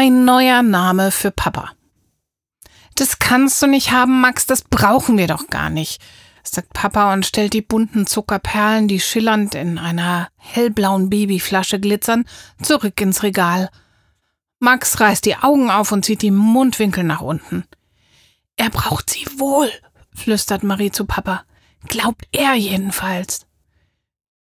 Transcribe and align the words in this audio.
Ein 0.00 0.24
neuer 0.24 0.62
Name 0.62 1.10
für 1.10 1.32
Papa. 1.32 1.72
Das 2.94 3.18
kannst 3.18 3.60
du 3.60 3.66
nicht 3.66 3.90
haben, 3.90 4.20
Max, 4.20 4.46
das 4.46 4.62
brauchen 4.62 5.18
wir 5.18 5.26
doch 5.26 5.48
gar 5.48 5.70
nicht, 5.70 6.00
sagt 6.44 6.72
Papa 6.72 7.12
und 7.12 7.26
stellt 7.26 7.52
die 7.52 7.62
bunten 7.62 8.06
Zuckerperlen, 8.06 8.86
die 8.86 9.00
schillernd 9.00 9.56
in 9.56 9.76
einer 9.76 10.28
hellblauen 10.36 11.10
Babyflasche 11.10 11.80
glitzern, 11.80 12.26
zurück 12.62 13.00
ins 13.00 13.24
Regal. 13.24 13.70
Max 14.60 15.00
reißt 15.00 15.26
die 15.26 15.34
Augen 15.34 15.68
auf 15.68 15.90
und 15.90 16.04
zieht 16.04 16.22
die 16.22 16.30
Mundwinkel 16.30 17.02
nach 17.02 17.20
unten. 17.20 17.64
Er 18.54 18.70
braucht 18.70 19.10
sie 19.10 19.26
wohl, 19.36 19.68
flüstert 20.14 20.62
Marie 20.62 20.92
zu 20.92 21.06
Papa. 21.06 21.42
Glaubt 21.88 22.24
er 22.30 22.54
jedenfalls. 22.54 23.48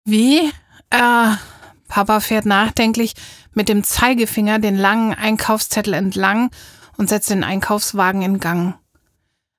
Wie? 0.06 0.52
Äh, 0.92 1.32
Papa 1.92 2.22
fährt 2.22 2.46
nachdenklich 2.46 3.14
mit 3.54 3.68
dem 3.68 3.84
Zeigefinger 3.84 4.60
den 4.60 4.78
langen 4.78 5.14
Einkaufszettel 5.14 5.94
entlang 5.94 6.50
und 6.96 7.10
setzt 7.10 7.30
den 7.30 7.44
Einkaufswagen 7.44 8.22
in 8.22 8.40
Gang. 8.40 8.76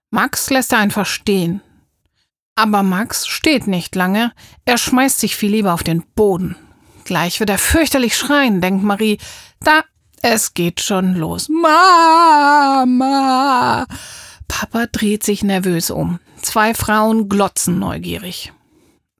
Max 0.08 0.48
lässt 0.48 0.72
er 0.72 0.78
einfach 0.78 1.04
stehen. 1.04 1.60
Aber 2.54 2.82
Max 2.82 3.26
steht 3.26 3.66
nicht 3.66 3.94
lange, 3.94 4.32
er 4.64 4.78
schmeißt 4.78 5.20
sich 5.20 5.36
viel 5.36 5.50
lieber 5.50 5.74
auf 5.74 5.82
den 5.82 6.04
Boden. 6.14 6.56
Gleich 7.04 7.38
wird 7.38 7.50
er 7.50 7.58
fürchterlich 7.58 8.16
schreien, 8.16 8.62
denkt 8.62 8.82
Marie. 8.82 9.18
Da, 9.60 9.84
es 10.22 10.54
geht 10.54 10.80
schon 10.80 11.14
los. 11.14 11.50
Mama! 11.50 12.86
Papa 14.48 14.86
dreht 14.90 15.22
sich 15.22 15.42
nervös 15.42 15.90
um. 15.90 16.18
Zwei 16.40 16.72
Frauen 16.72 17.28
glotzen 17.28 17.78
neugierig. 17.78 18.54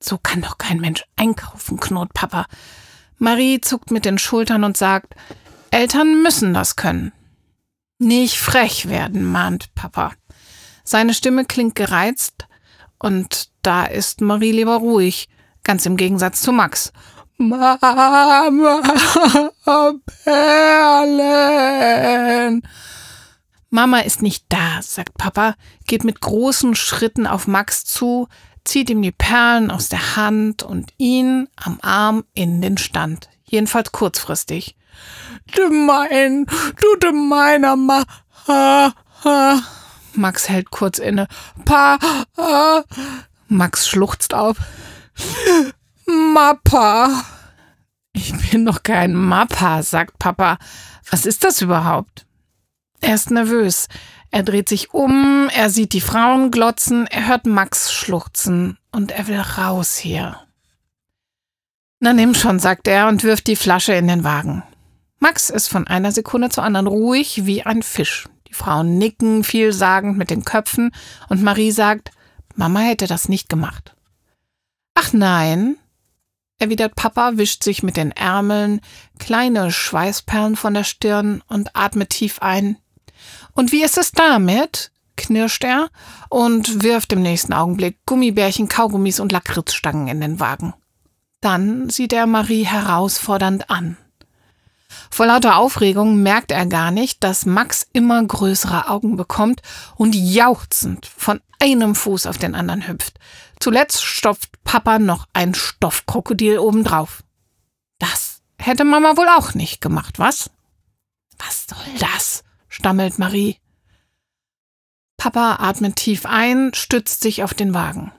So 0.01 0.17
kann 0.17 0.41
doch 0.41 0.57
kein 0.57 0.81
Mensch 0.81 1.05
einkaufen, 1.17 1.79
knurrt 1.79 2.15
Papa. 2.15 2.47
Marie 3.23 3.61
zuckt 3.61 3.93
mit 3.93 4.05
den 4.05 4.19
Schultern 4.19 4.65
und 4.65 4.77
sagt, 4.77 5.15
Eltern 5.71 6.23
müssen 6.25 6.53
das 6.53 6.75
können. 6.75 7.13
Nicht 7.99 8.41
frech 8.41 8.89
werden, 8.89 9.25
mahnt 9.25 9.73
Papa. 9.77 10.11
Seine 10.83 11.15
Stimme 11.15 11.45
klingt 11.45 11.77
gereizt, 11.77 12.49
und 12.99 13.51
da 13.63 13.85
ist 13.85 14.23
Marie 14.23 14.51
lieber 14.51 14.75
ruhig, 14.75 15.29
ganz 15.63 15.87
im 15.87 15.97
Gegensatz 15.97 16.43
zu 16.43 16.51
Max. 16.51 16.93
Mama, 17.39 17.79
Perlen. 20.25 21.43
Mama 23.71 24.01
ist 24.01 24.21
nicht 24.23 24.47
da, 24.49 24.83
sagt 24.83 25.17
Papa, 25.17 25.55
geht 25.87 26.03
mit 26.03 26.21
großen 26.21 26.75
Schritten 26.75 27.29
auf 27.29 27.47
Max 27.47 27.85
zu, 27.85 28.27
zieht 28.65 28.91
ihm 28.91 29.03
die 29.03 29.13
Perlen 29.13 29.71
aus 29.71 29.89
der 29.89 30.17
Hand 30.17 30.63
und 30.63 30.93
ihn 30.99 31.49
am 31.57 31.79
Arm 31.83 32.25
in 32.35 32.63
den 32.63 32.79
Stand. 32.79 33.29
Jedenfalls 33.45 33.93
kurzfristig. 33.93 34.77
Gemein, 35.53 36.47
du 36.81 36.99
gemeiner 37.01 37.77
Ma. 37.77 38.05
Ha, 38.49 38.93
ha. 39.25 39.63
Max 40.15 40.49
hält 40.49 40.71
kurz 40.71 40.99
inne. 40.99 41.27
Pa. 41.65 41.99
Ha. 42.37 42.85
Max 43.49 43.89
schluchzt 43.89 44.35
auf. 44.35 44.57
Mappa. 46.07 47.25
Ich 48.13 48.33
bin 48.51 48.67
doch 48.67 48.83
kein 48.83 49.15
Mappa, 49.15 49.83
sagt 49.83 50.19
Papa. 50.19 50.59
Was 51.11 51.27
ist 51.27 51.45
das 51.45 51.61
überhaupt? 51.61 52.27
Er 53.01 53.15
ist 53.15 53.31
nervös. 53.31 53.89
Er 54.35 54.43
dreht 54.43 54.67
sich 54.67 54.95
um, 54.95 55.51
er 55.55 55.69
sieht 55.69 55.93
die 55.93 56.01
Frauen 56.01 56.51
glotzen, 56.51 57.07
er 57.07 57.29
hört 57.29 57.45
Max 57.45 57.93
schluchzen 57.93 58.79
und 58.91 59.13
er 59.13 59.29
will 59.29 59.39
raus 59.39 59.99
hier. 59.99 60.41
Na 62.01 62.15
nimm 62.15 62.35
schon, 62.35 62.59
sagt 62.59 62.89
er 62.89 63.09
und 63.09 63.25
wirft 63.25 63.47
die 63.47 63.57
Flasche 63.57 63.93
in 63.93 64.09
den 64.09 64.25
Wagen. 64.25 64.63
Max 65.19 65.51
ist 65.51 65.69
von 65.69 65.87
einer 65.87 66.13
Sekunde 66.13 66.49
zur 66.49 66.65
anderen 66.65 66.87
ruhig 66.87 67.45
wie 67.45 67.63
ein 67.63 67.83
Fisch. 67.83 68.27
Die 68.49 68.55
Frauen 68.55 68.97
nicken 68.97 69.45
vielsagend 69.45 70.17
mit 70.17 70.31
den 70.31 70.45
Köpfen 70.45 70.93
und 71.29 71.43
Marie 71.43 71.71
sagt, 71.71 72.11
Mama 72.55 72.81
hätte 72.81 73.07
das 73.07 73.29
nicht 73.29 73.51
gemacht. 73.51 73.95
Ach 74.95 75.13
nein, 75.13 75.77
erwidert 76.59 76.95
Papa, 76.95 77.33
wischt 77.35 77.63
sich 77.63 77.83
mit 77.83 77.99
den 77.99 78.13
Ärmeln 78.13 78.81
kleine 79.19 79.71
Schweißperlen 79.71 80.57
von 80.57 80.73
der 80.73 80.85
Stirn 80.85 81.43
und 81.49 81.77
atmet 81.77 82.09
tief 82.09 82.41
ein. 82.41 82.79
Und 83.53 83.73
wie 83.73 83.83
ist 83.83 83.99
es 83.99 84.13
damit? 84.13 84.91
knirscht 85.17 85.63
er 85.65 85.91
und 86.31 86.83
wirft 86.83 87.13
im 87.13 87.23
nächsten 87.23 87.53
Augenblick 87.53 87.99
Gummibärchen, 88.07 88.69
Kaugummis 88.69 89.21
und 89.21 89.31
Lakritzstangen 89.31 90.09
in 90.09 90.21
den 90.21 90.41
Wagen. 90.41 90.75
Dann 91.41 91.91
sieht 91.91 92.13
er 92.13 92.27
Marie 92.27 92.65
herausfordernd 92.65 93.69
an. 93.69 93.97
Vor 95.11 95.27
lauter 95.27 95.57
Aufregung 95.57 96.23
merkt 96.23 96.53
er 96.53 96.67
gar 96.67 96.91
nicht, 96.91 97.23
dass 97.25 97.47
Max 97.47 97.87
immer 97.93 98.23
größere 98.25 98.89
Augen 98.89 99.17
bekommt 99.17 99.61
und 99.97 100.15
jauchzend 100.15 101.07
von 101.07 101.41
einem 101.61 101.95
Fuß 101.95 102.27
auf 102.27 102.39
den 102.39 102.55
anderen 102.55 102.89
hüpft. 102.89 103.19
Zuletzt 103.61 104.03
stopft 104.03 104.63
Papa 104.65 104.99
noch 104.99 105.27
ein 105.33 105.55
Stoffkrokodil 105.55 106.59
obendrauf. 106.59 107.23
Das 107.99 108.41
hätte 108.59 108.85
Mama 108.85 109.17
wohl 109.17 109.29
auch 109.29 109.55
nicht 109.55 109.81
gemacht, 109.81 110.19
was? 110.19 110.51
Was 111.39 111.67
soll 111.69 111.99
das? 111.99 112.45
Stammelt 112.73 113.19
Marie. 113.19 113.59
Papa 115.19 115.57
atmet 115.61 115.97
tief 115.97 116.27
ein, 116.27 116.73
stützt 116.75 117.21
sich 117.21 117.45
auf 117.45 117.55
den 117.55 117.75
Wagen. 117.75 118.13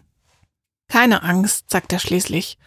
Keine 0.88 1.24
Angst, 1.24 1.70
sagt 1.72 1.92
er 1.92 2.00
schließlich 2.00 2.58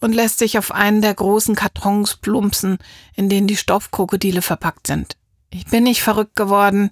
und 0.00 0.12
lässt 0.12 0.38
sich 0.38 0.58
auf 0.58 0.72
einen 0.72 1.00
der 1.00 1.14
großen 1.14 1.54
Kartons 1.54 2.16
plumpsen, 2.16 2.78
in 3.14 3.28
denen 3.28 3.46
die 3.46 3.56
Stoffkrokodile 3.56 4.42
verpackt 4.42 4.86
sind. 4.88 5.16
Ich 5.50 5.66
bin 5.66 5.84
nicht 5.84 6.02
verrückt 6.02 6.34
geworden. 6.36 6.90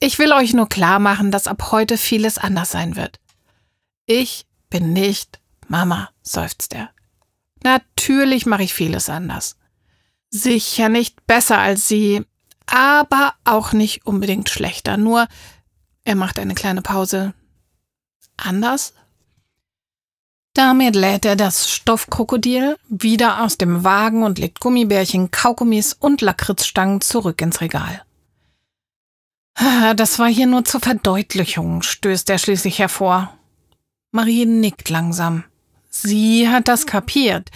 Ich 0.00 0.18
will 0.18 0.32
euch 0.32 0.52
nur 0.52 0.68
klar 0.68 0.98
machen, 0.98 1.30
dass 1.30 1.46
ab 1.46 1.70
heute 1.70 1.96
vieles 1.96 2.36
anders 2.36 2.72
sein 2.72 2.96
wird. 2.96 3.20
Ich 4.06 4.46
bin 4.70 4.92
nicht 4.92 5.38
Mama, 5.68 6.10
seufzt 6.22 6.74
er. 6.74 6.90
Natürlich 7.62 8.44
mache 8.44 8.64
ich 8.64 8.74
vieles 8.74 9.08
anders. 9.08 9.56
Sicher 10.30 10.88
nicht 10.88 11.26
besser 11.26 11.58
als 11.58 11.88
sie, 11.88 12.24
aber 12.70 13.34
auch 13.44 13.72
nicht 13.72 14.06
unbedingt 14.06 14.48
schlechter. 14.48 14.96
Nur, 14.96 15.26
er 16.04 16.14
macht 16.14 16.38
eine 16.38 16.54
kleine 16.54 16.82
Pause. 16.82 17.34
Anders? 18.36 18.94
Damit 20.54 20.96
lädt 20.96 21.24
er 21.24 21.36
das 21.36 21.70
Stoffkrokodil 21.70 22.76
wieder 22.88 23.44
aus 23.44 23.58
dem 23.58 23.84
Wagen 23.84 24.22
und 24.22 24.38
legt 24.38 24.60
Gummibärchen, 24.60 25.30
Kaugummis 25.30 25.92
und 25.92 26.20
Lakritzstangen 26.20 27.00
zurück 27.00 27.40
ins 27.40 27.60
Regal. 27.60 28.02
Das 29.96 30.18
war 30.18 30.28
hier 30.28 30.46
nur 30.46 30.64
zur 30.64 30.80
Verdeutlichung, 30.80 31.82
stößt 31.82 32.30
er 32.30 32.38
schließlich 32.38 32.78
hervor. 32.78 33.34
Marie 34.10 34.46
nickt 34.46 34.88
langsam. 34.88 35.44
Sie 35.90 36.48
hat 36.48 36.68
das 36.68 36.86
kapiert. 36.86 37.50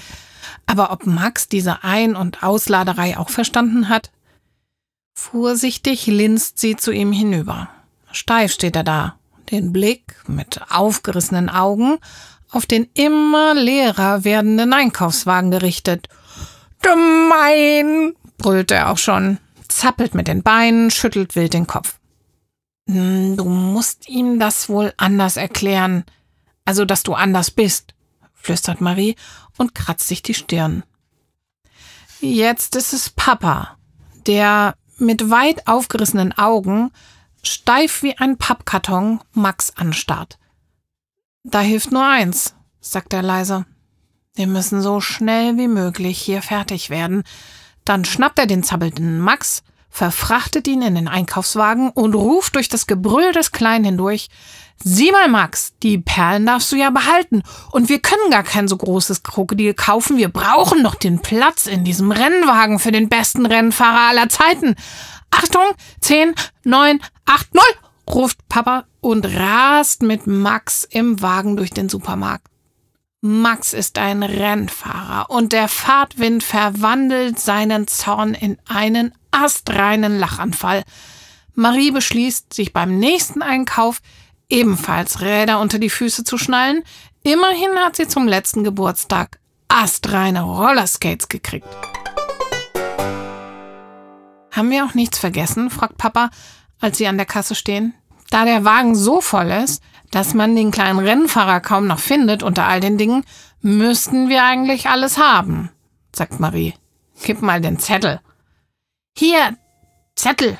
Aber 0.66 0.90
ob 0.92 1.06
Max 1.06 1.48
diese 1.48 1.84
Ein- 1.84 2.16
und 2.16 2.42
Ausladerei 2.42 3.16
auch 3.18 3.30
verstanden 3.30 3.88
hat? 3.88 4.10
Vorsichtig 5.14 6.06
linst 6.06 6.58
sie 6.58 6.76
zu 6.76 6.90
ihm 6.90 7.12
hinüber. 7.12 7.68
Steif 8.10 8.52
steht 8.52 8.76
er 8.76 8.84
da, 8.84 9.18
den 9.50 9.72
Blick 9.72 10.16
mit 10.26 10.60
aufgerissenen 10.70 11.48
Augen 11.48 11.98
auf 12.50 12.66
den 12.66 12.88
immer 12.94 13.54
leerer 13.54 14.24
werdenden 14.24 14.72
Einkaufswagen 14.72 15.50
gerichtet. 15.50 16.08
Gemein, 16.82 18.14
brüllt 18.38 18.70
er 18.70 18.90
auch 18.90 18.98
schon, 18.98 19.38
zappelt 19.68 20.14
mit 20.14 20.28
den 20.28 20.42
Beinen, 20.42 20.90
schüttelt 20.90 21.34
wild 21.34 21.54
den 21.54 21.66
Kopf. 21.66 21.98
Hm, 22.88 23.36
du 23.36 23.44
musst 23.44 24.08
ihm 24.08 24.38
das 24.38 24.68
wohl 24.68 24.92
anders 24.96 25.36
erklären. 25.36 26.04
Also, 26.64 26.84
dass 26.84 27.02
du 27.02 27.14
anders 27.14 27.50
bist, 27.50 27.94
flüstert 28.34 28.80
Marie 28.80 29.16
und 29.56 29.74
kratzt 29.74 30.08
sich 30.08 30.22
die 30.22 30.34
Stirn. 30.34 30.82
Jetzt 32.20 32.76
ist 32.76 32.92
es 32.92 33.10
Papa, 33.10 33.76
der 34.26 34.74
mit 34.98 35.30
weit 35.30 35.66
aufgerissenen 35.66 36.36
Augen, 36.36 36.90
steif 37.42 38.02
wie 38.02 38.16
ein 38.18 38.38
Pappkarton, 38.38 39.20
Max 39.32 39.76
anstarrt. 39.76 40.38
Da 41.44 41.60
hilft 41.60 41.90
nur 41.90 42.06
eins, 42.06 42.54
sagt 42.80 43.12
er 43.12 43.22
leise. 43.22 43.66
Wir 44.34 44.46
müssen 44.46 44.80
so 44.80 45.00
schnell 45.00 45.58
wie 45.58 45.68
möglich 45.68 46.18
hier 46.18 46.40
fertig 46.40 46.88
werden. 46.88 47.24
Dann 47.84 48.04
schnappt 48.04 48.38
er 48.38 48.46
den 48.46 48.62
zappelnden 48.62 49.20
Max, 49.20 49.62
verfrachtet 49.92 50.66
ihn 50.66 50.82
in 50.82 50.96
den 50.96 51.06
Einkaufswagen 51.06 51.90
und 51.90 52.14
ruft 52.14 52.56
durch 52.56 52.68
das 52.68 52.86
Gebrüll 52.88 53.30
des 53.32 53.52
Kleinen 53.52 53.84
hindurch, 53.84 54.28
Sieh 54.84 55.12
mal, 55.12 55.28
Max, 55.28 55.74
die 55.82 55.98
Perlen 55.98 56.44
darfst 56.44 56.72
du 56.72 56.76
ja 56.76 56.90
behalten. 56.90 57.42
Und 57.70 57.88
wir 57.88 58.00
können 58.00 58.30
gar 58.30 58.42
kein 58.42 58.66
so 58.66 58.76
großes 58.76 59.22
Krokodil 59.22 59.74
kaufen. 59.74 60.16
Wir 60.16 60.28
brauchen 60.28 60.82
noch 60.82 60.96
den 60.96 61.20
Platz 61.20 61.66
in 61.66 61.84
diesem 61.84 62.10
Rennwagen 62.10 62.80
für 62.80 62.90
den 62.90 63.08
besten 63.08 63.46
Rennfahrer 63.46 64.08
aller 64.08 64.28
Zeiten. 64.28 64.74
Achtung, 65.30 65.62
zehn, 66.00 66.34
neun, 66.64 67.00
acht, 67.26 67.54
null, 67.54 67.62
ruft 68.12 68.38
Papa 68.48 68.86
und 69.00 69.24
rast 69.24 70.02
mit 70.02 70.26
Max 70.26 70.84
im 70.84 71.22
Wagen 71.22 71.56
durch 71.56 71.70
den 71.70 71.88
Supermarkt. 71.88 72.48
Max 73.20 73.72
ist 73.72 73.98
ein 73.98 74.24
Rennfahrer 74.24 75.30
und 75.30 75.52
der 75.52 75.68
Fahrtwind 75.68 76.42
verwandelt 76.42 77.38
seinen 77.38 77.86
Zorn 77.86 78.34
in 78.34 78.58
einen 78.66 79.14
astreinen 79.32 80.18
Lachanfall. 80.18 80.84
Marie 81.54 81.90
beschließt, 81.90 82.54
sich 82.54 82.72
beim 82.72 82.98
nächsten 82.98 83.42
Einkauf 83.42 84.00
ebenfalls 84.48 85.20
Räder 85.20 85.60
unter 85.60 85.78
die 85.78 85.90
Füße 85.90 86.24
zu 86.24 86.38
schnallen. 86.38 86.84
Immerhin 87.24 87.76
hat 87.78 87.96
sie 87.96 88.06
zum 88.06 88.28
letzten 88.28 88.64
Geburtstag 88.64 89.38
astreine 89.68 90.42
Rollerskates 90.42 91.28
gekriegt. 91.28 91.66
Haben 94.52 94.70
wir 94.70 94.84
auch 94.84 94.94
nichts 94.94 95.18
vergessen? 95.18 95.70
fragt 95.70 95.96
Papa, 95.96 96.30
als 96.80 96.98
sie 96.98 97.06
an 97.06 97.16
der 97.16 97.26
Kasse 97.26 97.54
stehen. 97.54 97.94
Da 98.30 98.44
der 98.44 98.64
Wagen 98.64 98.94
so 98.94 99.20
voll 99.20 99.50
ist, 99.50 99.82
dass 100.10 100.34
man 100.34 100.54
den 100.54 100.70
kleinen 100.70 100.98
Rennfahrer 100.98 101.60
kaum 101.60 101.86
noch 101.86 101.98
findet 101.98 102.42
unter 102.42 102.66
all 102.66 102.80
den 102.80 102.98
Dingen, 102.98 103.24
müssten 103.62 104.28
wir 104.28 104.44
eigentlich 104.44 104.88
alles 104.88 105.16
haben, 105.16 105.70
sagt 106.14 106.38
Marie. 106.38 106.74
Gib 107.24 107.40
mal 107.40 107.60
den 107.60 107.78
Zettel. 107.78 108.20
Hier, 109.16 109.56
Zettel, 110.16 110.58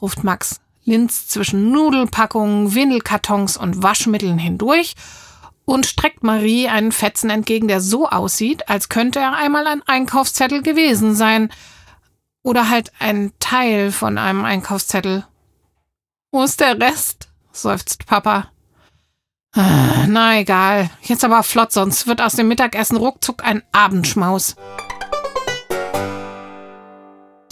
ruft 0.00 0.24
Max, 0.24 0.60
linst 0.84 1.30
zwischen 1.30 1.70
Nudelpackungen, 1.70 2.74
Windelkartons 2.74 3.56
und 3.56 3.82
Waschmitteln 3.82 4.38
hindurch 4.38 4.94
und 5.64 5.86
streckt 5.86 6.22
Marie 6.22 6.68
einen 6.68 6.92
Fetzen 6.92 7.30
entgegen, 7.30 7.68
der 7.68 7.80
so 7.80 8.08
aussieht, 8.08 8.68
als 8.68 8.88
könnte 8.88 9.18
er 9.18 9.34
einmal 9.34 9.66
ein 9.66 9.82
Einkaufszettel 9.82 10.62
gewesen 10.62 11.14
sein. 11.14 11.50
Oder 12.42 12.70
halt 12.70 12.92
ein 13.00 13.32
Teil 13.40 13.90
von 13.90 14.18
einem 14.18 14.44
Einkaufszettel. 14.44 15.26
Wo 16.30 16.44
ist 16.44 16.60
der 16.60 16.80
Rest? 16.80 17.28
seufzt 17.50 18.06
Papa. 18.06 18.52
Ah, 19.52 20.06
na 20.06 20.38
egal. 20.38 20.90
Jetzt 21.02 21.24
aber 21.24 21.42
flott, 21.42 21.72
sonst 21.72 22.06
wird 22.06 22.20
aus 22.20 22.34
dem 22.34 22.46
Mittagessen 22.46 22.96
ruckzuck 22.96 23.42
ein 23.42 23.62
Abendschmaus. 23.72 24.54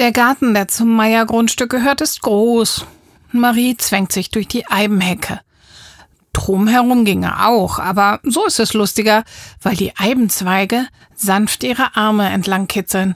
Der 0.04 0.12
Garten, 0.12 0.52
der 0.52 0.68
zum 0.68 0.94
Meier-Grundstück 0.96 1.70
gehört, 1.70 2.02
ist 2.02 2.20
groß. 2.20 2.84
Marie 3.32 3.74
zwängt 3.78 4.12
sich 4.12 4.30
durch 4.30 4.46
die 4.46 4.66
Eibenhecke. 4.66 5.40
Drumherum 6.34 7.06
ginge 7.06 7.46
auch, 7.46 7.78
aber 7.78 8.20
so 8.22 8.44
ist 8.44 8.60
es 8.60 8.74
lustiger, 8.74 9.24
weil 9.62 9.76
die 9.76 9.96
Eibenzweige 9.96 10.86
sanft 11.14 11.64
ihre 11.64 11.96
Arme 11.96 12.28
entlang 12.28 12.66
kitzeln. 12.66 13.14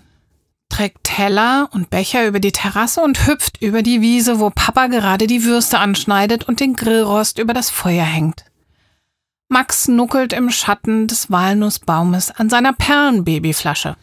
Trägt 0.71 1.05
Teller 1.05 1.69
und 1.73 1.91
Becher 1.91 2.27
über 2.27 2.41
die 2.41 2.53
Terrasse 2.53 3.03
und 3.03 3.27
hüpft 3.27 3.61
über 3.61 3.83
die 3.83 4.01
Wiese, 4.01 4.41
wo 4.41 4.49
Papa 4.49 4.87
gerade 4.87 5.27
die 5.27 5.45
Würste 5.45 5.81
anschneidet 5.81 6.49
und 6.49 6.59
den 6.59 6.73
Grillrost 6.73 7.39
über 7.39 7.53
das 7.53 7.69
Feuer 7.69 8.07
hängt. 8.07 8.47
Max 9.51 9.89
nuckelt 9.89 10.33
im 10.33 10.49
Schatten 10.49 11.07
des 11.07 11.31
Walnussbaumes 11.31 12.31
an 12.31 12.49
seiner 12.49 12.73
Perlenbabyflasche. 12.73 13.97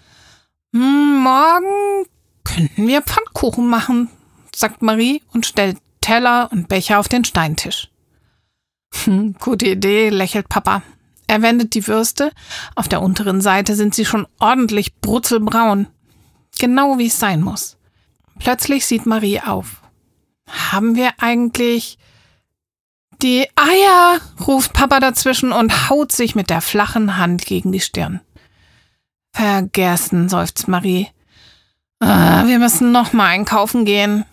Hm, 0.72 1.24
morgen 1.24 2.06
könnten 2.46 2.88
wir 2.88 3.02
Pfannkuchen 3.02 3.68
machen, 3.68 4.10
sagt 4.56 4.82
Marie 4.82 5.22
und 5.34 5.46
stellt 5.46 5.78
Teller 6.00 6.50
und 6.52 6.70
Becher 6.70 7.00
auf 7.00 7.10
den 7.10 7.26
Steintisch. 7.26 7.90
Hm, 9.04 9.36
gute 9.40 9.68
Idee, 9.68 10.10
lächelt 10.10 10.48
Papa. 10.48 10.82
Er 11.28 11.42
wendet 11.42 11.74
die 11.74 11.88
Würste. 11.88 12.32
Auf 12.76 12.88
der 12.88 13.02
unteren 13.02 13.42
Seite 13.42 13.76
sind 13.76 13.96
sie 13.96 14.06
schon 14.06 14.28
ordentlich 14.40 14.96
brutzelbraun. 15.02 15.88
Genau 16.60 16.98
wie 16.98 17.08
es 17.08 17.20
sein 17.20 17.42
muss. 17.42 17.78
Plötzlich 18.40 18.86
sieht 18.86 19.06
Marie 19.06 19.42
auf. 19.42 19.82
Haben 20.48 20.96
wir 20.96 21.12
eigentlich 21.18 21.98
die 23.22 23.48
Eier, 23.56 24.20
ruft 24.46 24.74
Papa 24.74 25.00
dazwischen 25.00 25.52
und 25.52 25.90
haut 25.90 26.12
sich 26.12 26.36
mit 26.36 26.50
der 26.50 26.62
flachen 26.62 27.18
Hand 27.18 27.46
gegen 27.46 27.72
die 27.72 27.80
Stirn. 27.80 28.22
Vergessen, 29.34 30.30
seufzt 30.30 30.68
Marie. 30.68 31.08
Ah, 32.08 32.46
wir 32.46 32.60
müssen 32.60 32.92
noch 32.92 33.14
mal 33.14 33.26
einkaufen 33.26 33.84
gehen. 33.84 34.26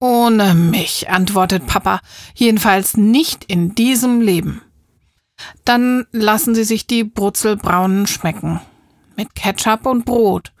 Ohne 0.00 0.54
mich, 0.54 1.08
antwortet 1.08 1.66
Papa, 1.66 2.00
jedenfalls 2.34 2.98
nicht 2.98 3.44
in 3.44 3.74
diesem 3.74 4.20
Leben. 4.20 4.60
Dann 5.64 6.06
lassen 6.12 6.54
sie 6.54 6.64
sich 6.64 6.86
die 6.86 7.02
Brutzelbraunen 7.02 8.06
schmecken. 8.06 8.60
Mit 9.16 9.34
Ketchup 9.34 9.86
und 9.86 10.04
Brot. 10.04 10.52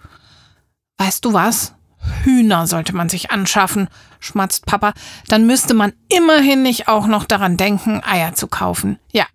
Weißt 0.96 1.26
du 1.26 1.34
was? 1.34 1.74
Hühner 2.22 2.66
sollte 2.66 2.96
man 2.96 3.10
sich 3.10 3.30
anschaffen, 3.30 3.88
schmatzt 4.18 4.64
Papa. 4.64 4.94
Dann 5.28 5.46
müsste 5.46 5.74
man 5.74 5.92
immerhin 6.08 6.62
nicht 6.62 6.88
auch 6.88 7.06
noch 7.06 7.26
daran 7.26 7.58
denken, 7.58 8.02
Eier 8.02 8.34
zu 8.34 8.46
kaufen. 8.46 8.98
Ja, 9.12 9.26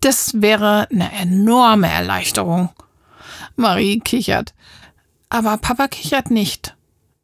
das 0.00 0.42
wäre 0.42 0.88
eine 0.90 1.12
enorme 1.12 1.88
Erleichterung. 1.88 2.70
Marie 3.54 4.00
kichert. 4.00 4.54
Aber 5.32 5.56
Papa 5.56 5.88
kichert 5.88 6.30
nicht. 6.30 6.76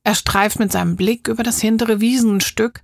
Er 0.02 0.14
streift 0.14 0.58
mit 0.58 0.72
seinem 0.72 0.96
Blick 0.96 1.28
über 1.28 1.42
das 1.42 1.60
hintere 1.60 2.00
Wiesenstück, 2.00 2.80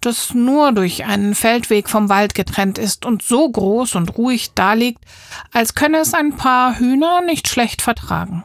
das 0.00 0.34
nur 0.34 0.70
durch 0.70 1.04
einen 1.04 1.34
Feldweg 1.34 1.88
vom 1.88 2.08
Wald 2.08 2.36
getrennt 2.36 2.78
ist 2.78 3.04
und 3.04 3.20
so 3.20 3.50
groß 3.50 3.96
und 3.96 4.16
ruhig 4.16 4.52
daliegt, 4.54 5.04
als 5.52 5.74
könne 5.74 5.98
es 5.98 6.14
ein 6.14 6.36
paar 6.36 6.78
Hühner 6.78 7.22
nicht 7.22 7.48
schlecht 7.48 7.82
vertragen. 7.82 8.44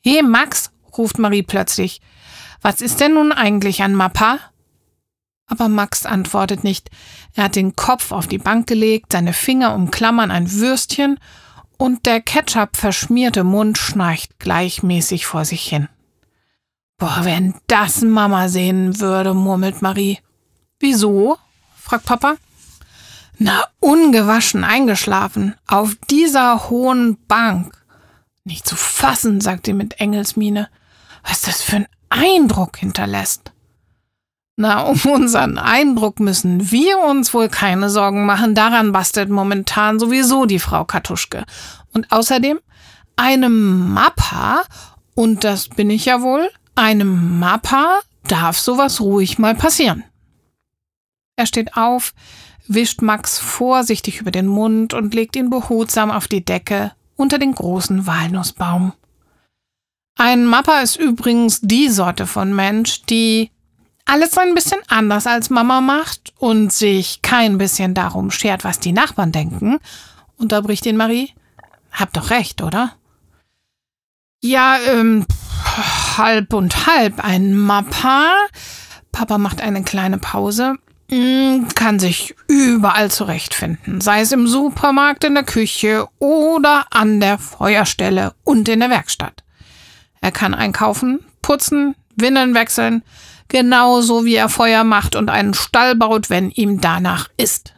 He, 0.00 0.22
Max, 0.22 0.70
ruft 0.96 1.18
Marie 1.18 1.42
plötzlich. 1.42 2.00
Was 2.62 2.80
ist 2.80 3.00
denn 3.00 3.12
nun 3.12 3.30
eigentlich 3.30 3.82
an 3.82 3.94
Mappa? 3.94 4.38
Aber 5.46 5.68
Max 5.68 6.06
antwortet 6.06 6.64
nicht. 6.64 6.88
Er 7.34 7.44
hat 7.44 7.56
den 7.56 7.76
Kopf 7.76 8.10
auf 8.10 8.26
die 8.26 8.38
Bank 8.38 8.66
gelegt, 8.66 9.12
seine 9.12 9.34
Finger 9.34 9.74
umklammern 9.74 10.30
ein 10.30 10.50
Würstchen 10.50 11.18
und 11.76 12.06
der 12.06 12.20
Ketchup 12.20 12.76
verschmierte 12.76 13.44
Mund 13.44 13.78
schnarcht 13.78 14.38
gleichmäßig 14.38 15.26
vor 15.26 15.44
sich 15.44 15.62
hin. 15.62 15.88
Boah, 16.98 17.20
wenn 17.22 17.54
das 17.66 18.00
Mama 18.00 18.48
sehen 18.48 19.00
würde, 19.00 19.34
murmelt 19.34 19.82
Marie. 19.82 20.18
Wieso? 20.78 21.38
fragt 21.76 22.06
Papa. 22.06 22.36
Na, 23.38 23.64
ungewaschen 23.80 24.64
eingeschlafen, 24.64 25.54
auf 25.66 25.94
dieser 26.08 26.70
hohen 26.70 27.18
Bank. 27.26 27.76
Nicht 28.44 28.66
zu 28.66 28.76
fassen, 28.76 29.40
sagt 29.42 29.66
sie 29.66 29.74
mit 29.74 30.00
Engelsmiene. 30.00 30.70
Was 31.22 31.42
das 31.42 31.60
für 31.60 31.76
ein 31.76 31.88
Eindruck 32.08 32.78
hinterlässt. 32.78 33.52
Na, 34.56 34.82
um 34.82 34.98
unseren 35.04 35.58
Eindruck 35.58 36.18
müssen 36.18 36.70
wir 36.70 36.98
uns 36.98 37.32
wohl 37.34 37.48
keine 37.48 37.90
Sorgen 37.90 38.26
machen. 38.26 38.54
Daran 38.54 38.92
bastelt 38.92 39.28
momentan 39.28 39.98
sowieso 39.98 40.46
die 40.46 40.58
Frau 40.58 40.84
Kartuschke. 40.84 41.44
Und 41.92 42.10
außerdem, 42.10 42.58
einem 43.16 43.92
Mappa, 43.92 44.62
und 45.14 45.44
das 45.44 45.68
bin 45.68 45.90
ich 45.90 46.06
ja 46.06 46.22
wohl, 46.22 46.50
einem 46.74 47.38
Mappa 47.38 48.00
darf 48.26 48.58
sowas 48.58 49.00
ruhig 49.00 49.38
mal 49.38 49.54
passieren. 49.54 50.04
Er 51.36 51.46
steht 51.46 51.76
auf, 51.76 52.12
wischt 52.66 53.02
Max 53.02 53.38
vorsichtig 53.38 54.20
über 54.20 54.30
den 54.30 54.46
Mund 54.46 54.94
und 54.94 55.14
legt 55.14 55.36
ihn 55.36 55.50
behutsam 55.50 56.10
auf 56.10 56.28
die 56.28 56.44
Decke 56.44 56.92
unter 57.14 57.38
den 57.38 57.54
großen 57.54 58.06
Walnussbaum. 58.06 58.92
Ein 60.18 60.46
Mappa 60.46 60.80
ist 60.80 60.96
übrigens 60.96 61.60
die 61.60 61.90
Sorte 61.90 62.26
von 62.26 62.54
Mensch, 62.54 63.02
die 63.02 63.50
alles 64.06 64.38
ein 64.38 64.54
bisschen 64.54 64.80
anders 64.88 65.26
als 65.26 65.50
Mama 65.50 65.80
macht 65.80 66.32
und 66.38 66.72
sich 66.72 67.20
kein 67.22 67.58
bisschen 67.58 67.92
darum 67.92 68.30
schert, 68.30 68.64
was 68.64 68.78
die 68.78 68.92
Nachbarn 68.92 69.32
denken, 69.32 69.78
unterbricht 70.38 70.86
ihn 70.86 70.96
Marie. 70.96 71.32
Hab 71.92 72.12
doch 72.12 72.30
recht, 72.30 72.62
oder? 72.62 72.94
Ja, 74.40 74.78
ähm, 74.78 75.26
halb 76.16 76.52
und 76.52 76.86
halb. 76.86 77.24
Ein 77.24 77.56
Mappa. 77.56 78.32
Papa 79.12 79.38
macht 79.38 79.60
eine 79.60 79.82
kleine 79.82 80.18
Pause. 80.18 80.76
Mm, 81.10 81.68
kann 81.74 81.98
sich 81.98 82.34
überall 82.48 83.10
zurechtfinden, 83.10 84.00
sei 84.00 84.22
es 84.22 84.32
im 84.32 84.48
Supermarkt, 84.48 85.22
in 85.22 85.34
der 85.34 85.44
Küche 85.44 86.08
oder 86.18 86.86
an 86.90 87.20
der 87.20 87.38
Feuerstelle 87.38 88.34
und 88.42 88.68
in 88.68 88.80
der 88.80 88.90
Werkstatt. 88.90 89.44
Er 90.20 90.32
kann 90.32 90.52
einkaufen, 90.52 91.20
putzen, 91.42 91.94
Windeln 92.16 92.54
wechseln, 92.54 93.04
genauso 93.48 94.24
wie 94.24 94.34
er 94.34 94.48
Feuer 94.48 94.84
macht 94.84 95.16
und 95.16 95.30
einen 95.30 95.54
Stall 95.54 95.94
baut, 95.96 96.30
wenn 96.30 96.50
ihm 96.50 96.80
danach 96.80 97.28
ist. 97.36 97.74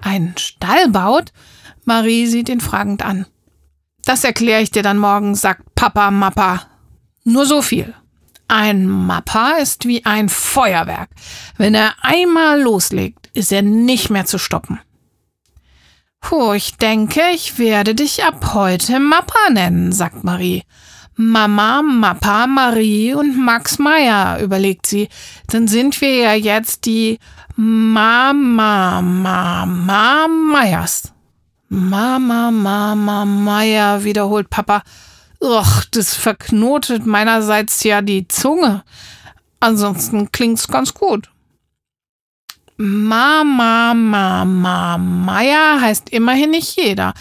Ein 0.00 0.34
Stall 0.38 0.88
baut? 0.88 1.32
Marie 1.84 2.26
sieht 2.26 2.48
ihn 2.48 2.60
fragend 2.60 3.04
an. 3.04 3.26
Das 4.04 4.24
erkläre 4.24 4.62
ich 4.62 4.70
dir 4.70 4.82
dann 4.82 4.98
morgen, 4.98 5.34
sagt 5.34 5.74
Papa 5.74 6.10
Mappa. 6.10 6.62
Nur 7.24 7.46
so 7.46 7.62
viel. 7.62 7.94
Ein 8.48 8.86
Mappa 8.86 9.52
ist 9.52 9.86
wie 9.86 10.04
ein 10.04 10.28
Feuerwerk. 10.28 11.08
Wenn 11.56 11.74
er 11.74 11.94
einmal 12.02 12.60
loslegt, 12.60 13.30
ist 13.32 13.52
er 13.52 13.62
nicht 13.62 14.10
mehr 14.10 14.26
zu 14.26 14.38
stoppen. 14.38 14.80
Puh, 16.20 16.52
ich 16.52 16.76
denke, 16.76 17.22
ich 17.34 17.58
werde 17.58 17.94
dich 17.94 18.24
ab 18.24 18.54
heute 18.54 19.00
Mappa 19.00 19.50
nennen, 19.50 19.92
sagt 19.92 20.22
Marie. 20.24 20.64
Mama, 21.30 21.82
Mappa, 21.82 22.46
Marie 22.48 23.14
und 23.14 23.38
Max 23.38 23.78
Meyer, 23.78 24.40
überlegt 24.40 24.86
sie. 24.86 25.08
Dann 25.46 25.68
sind 25.68 26.00
wir 26.00 26.14
ja 26.16 26.34
jetzt 26.34 26.84
die 26.84 27.18
Mama, 27.54 29.00
Mama 29.00 30.26
Meyers. 30.26 31.12
Mama, 31.68 32.50
Mama, 32.50 33.24
Meier, 33.24 34.02
wiederholt 34.02 34.50
Papa. 34.50 34.82
Och, 35.40 35.84
das 35.92 36.14
verknotet 36.14 37.06
meinerseits 37.06 37.84
ja 37.84 38.02
die 38.02 38.26
Zunge. 38.26 38.82
Ansonsten 39.60 40.32
klingt's 40.32 40.66
ganz 40.66 40.92
gut. 40.92 41.30
Mama, 42.76 43.94
Mama, 43.94 44.98
Meier 44.98 45.80
heißt 45.80 46.10
immerhin 46.10 46.50
nicht 46.50 46.76
jeder. 46.76 47.14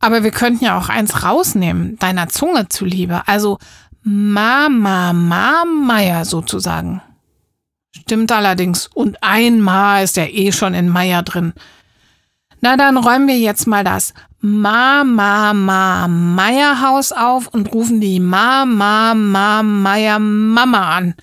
Aber 0.00 0.22
wir 0.22 0.30
könnten 0.30 0.64
ja 0.64 0.78
auch 0.78 0.88
eins 0.88 1.24
rausnehmen, 1.24 1.98
deiner 1.98 2.28
Zunge 2.28 2.68
zuliebe. 2.68 3.22
Also 3.26 3.58
Mama, 4.02 5.12
Mama, 5.12 6.24
sozusagen. 6.24 7.02
Stimmt 7.94 8.30
allerdings. 8.32 8.86
Und 8.94 9.22
ein 9.22 9.60
Ma 9.60 10.00
ist 10.00 10.16
ja 10.16 10.24
eh 10.24 10.52
schon 10.52 10.74
in 10.74 10.88
Meier 10.88 11.22
drin. 11.22 11.52
Na, 12.60 12.76
dann 12.76 12.96
räumen 12.96 13.28
wir 13.28 13.38
jetzt 13.38 13.66
mal 13.66 13.84
das 13.84 14.14
Ma, 14.40 15.02
Ma, 15.04 16.06
Meierhaus 16.06 17.12
auf 17.12 17.48
und 17.48 17.72
rufen 17.72 18.00
die 18.00 18.20
Ma, 18.20 18.64
Ma, 18.64 19.14
Ma, 19.14 19.62
Meier 19.62 20.18
Mama 20.18 20.96
an. 20.96 21.14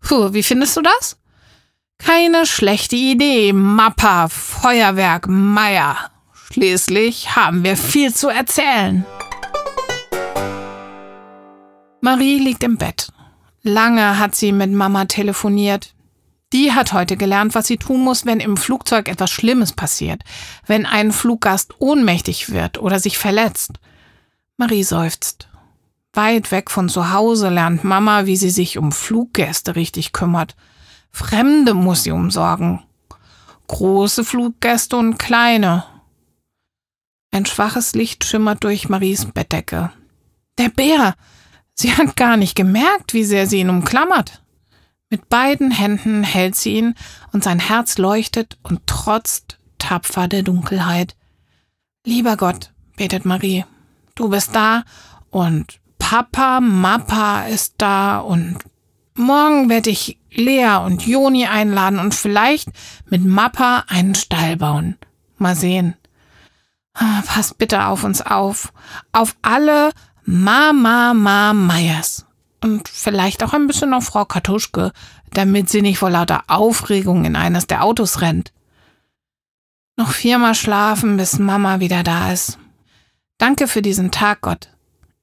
Puh, 0.00 0.32
wie 0.32 0.42
findest 0.42 0.76
du 0.76 0.82
das? 0.82 1.18
Keine 1.98 2.46
schlechte 2.46 2.96
Idee, 2.96 3.52
Mappa, 3.52 4.28
Feuerwerk, 4.28 5.28
Meier. 5.28 6.11
Schließlich 6.52 7.34
haben 7.34 7.64
wir 7.64 7.78
viel 7.78 8.12
zu 8.12 8.28
erzählen. 8.28 9.06
Marie 12.02 12.38
liegt 12.38 12.62
im 12.62 12.76
Bett. 12.76 13.10
Lange 13.62 14.18
hat 14.18 14.34
sie 14.34 14.52
mit 14.52 14.70
Mama 14.70 15.06
telefoniert. 15.06 15.94
Die 16.52 16.72
hat 16.72 16.92
heute 16.92 17.16
gelernt, 17.16 17.54
was 17.54 17.68
sie 17.68 17.78
tun 17.78 18.02
muss, 18.02 18.26
wenn 18.26 18.38
im 18.38 18.58
Flugzeug 18.58 19.08
etwas 19.08 19.30
Schlimmes 19.30 19.72
passiert, 19.72 20.24
wenn 20.66 20.84
ein 20.84 21.10
Fluggast 21.12 21.72
ohnmächtig 21.78 22.50
wird 22.50 22.76
oder 22.76 23.00
sich 23.00 23.16
verletzt. 23.16 23.78
Marie 24.58 24.82
seufzt. 24.82 25.48
Weit 26.12 26.50
weg 26.50 26.70
von 26.70 26.90
zu 26.90 27.14
Hause 27.14 27.48
lernt 27.48 27.82
Mama, 27.82 28.26
wie 28.26 28.36
sie 28.36 28.50
sich 28.50 28.76
um 28.76 28.92
Fluggäste 28.92 29.74
richtig 29.74 30.12
kümmert. 30.12 30.54
Fremde 31.10 31.72
muss 31.72 32.02
sie 32.02 32.10
umsorgen. 32.10 32.82
Große 33.68 34.22
Fluggäste 34.22 34.98
und 34.98 35.18
kleine. 35.18 35.84
Ein 37.32 37.46
schwaches 37.46 37.94
Licht 37.94 38.24
schimmert 38.24 38.62
durch 38.62 38.90
Maries 38.90 39.24
Bettdecke. 39.24 39.90
Der 40.58 40.68
Bär! 40.68 41.14
Sie 41.74 41.94
hat 41.94 42.14
gar 42.16 42.36
nicht 42.36 42.54
gemerkt, 42.54 43.14
wie 43.14 43.24
sehr 43.24 43.46
sie 43.46 43.60
ihn 43.60 43.70
umklammert. 43.70 44.42
Mit 45.08 45.28
beiden 45.30 45.70
Händen 45.70 46.24
hält 46.24 46.54
sie 46.54 46.74
ihn 46.74 46.94
und 47.32 47.42
sein 47.42 47.58
Herz 47.58 47.96
leuchtet 47.96 48.58
und 48.62 48.86
trotzt 48.86 49.58
tapfer 49.78 50.28
der 50.28 50.42
Dunkelheit. 50.42 51.16
Lieber 52.04 52.36
Gott, 52.36 52.72
betet 52.96 53.24
Marie, 53.24 53.64
du 54.14 54.28
bist 54.28 54.54
da 54.54 54.84
und 55.30 55.80
Papa, 55.98 56.60
Mappa 56.60 57.46
ist 57.46 57.74
da 57.78 58.18
und 58.18 58.58
morgen 59.14 59.70
werde 59.70 59.88
ich 59.88 60.18
Lea 60.30 60.76
und 60.84 61.06
Joni 61.06 61.46
einladen 61.46 61.98
und 61.98 62.14
vielleicht 62.14 62.68
mit 63.08 63.24
Mappa 63.24 63.84
einen 63.88 64.14
Stall 64.14 64.58
bauen. 64.58 64.98
Mal 65.38 65.56
sehen. 65.56 65.94
Ah, 66.94 67.22
Passt 67.26 67.58
bitte 67.58 67.86
auf 67.86 68.04
uns 68.04 68.20
auf. 68.22 68.72
Auf 69.12 69.36
alle 69.42 69.92
Mama 70.24 71.14
Ma 71.14 71.52
Meyers 71.52 72.26
und 72.62 72.88
vielleicht 72.88 73.42
auch 73.42 73.52
ein 73.52 73.66
bisschen 73.66 73.92
auf 73.92 74.04
Frau 74.04 74.24
Kartuschke, 74.24 74.92
damit 75.32 75.68
sie 75.68 75.82
nicht 75.82 75.98
vor 75.98 76.10
lauter 76.10 76.44
Aufregung 76.46 77.24
in 77.24 77.36
eines 77.36 77.66
der 77.66 77.82
Autos 77.82 78.20
rennt. 78.20 78.52
Noch 79.96 80.12
viermal 80.12 80.54
schlafen, 80.54 81.16
bis 81.16 81.38
Mama 81.38 81.80
wieder 81.80 82.02
da 82.02 82.32
ist. 82.32 82.58
Danke 83.38 83.66
für 83.66 83.82
diesen 83.82 84.10
Tag, 84.10 84.40
Gott. 84.40 84.70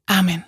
Amen. 0.05 0.43